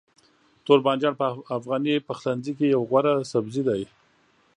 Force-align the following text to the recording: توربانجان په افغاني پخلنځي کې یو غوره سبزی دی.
توربانجان 0.65 1.13
په 1.21 1.25
افغاني 1.57 1.93
پخلنځي 2.07 2.53
کې 2.57 2.65
یو 2.75 2.81
غوره 2.89 3.13
سبزی 3.31 3.61
دی. 3.69 3.81